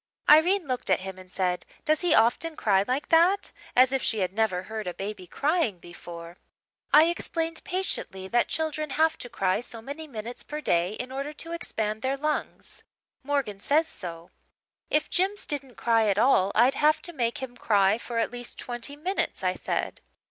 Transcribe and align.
"Irene 0.27 0.65
looked 0.67 0.89
at 0.89 1.01
him 1.01 1.19
and 1.19 1.31
said, 1.31 1.63
'Does 1.85 2.01
he 2.01 2.15
often 2.15 2.55
cry 2.55 2.83
like 2.87 3.09
that?' 3.09 3.51
as 3.75 3.91
if 3.91 4.01
she 4.01 4.21
had 4.21 4.33
never 4.33 4.63
heard 4.63 4.87
a 4.87 4.95
baby 4.95 5.27
crying 5.27 5.77
before. 5.77 6.37
"I 6.91 7.03
explained 7.03 7.63
patiently 7.63 8.27
that 8.27 8.47
children 8.47 8.89
have 8.97 9.15
to 9.19 9.29
cry 9.29 9.59
so 9.59 9.79
many 9.79 10.07
minutes 10.07 10.41
per 10.41 10.59
day 10.59 10.93
in 10.93 11.11
order 11.11 11.33
to 11.33 11.51
expand 11.51 12.01
their 12.01 12.17
lungs. 12.17 12.81
Morgan 13.21 13.59
says 13.59 13.87
so. 13.87 14.31
"'If 14.89 15.07
Jims 15.11 15.45
didn't 15.45 15.75
cry 15.75 16.07
at 16.07 16.17
all 16.17 16.51
I'd 16.55 16.73
have 16.73 17.03
to 17.03 17.13
make 17.13 17.37
him 17.37 17.55
cry 17.55 17.99
for 17.99 18.17
at 18.17 18.31
least 18.31 18.57
twenty 18.57 18.95
minutes,' 18.95 19.43
I 19.43 19.53
said. 19.53 20.01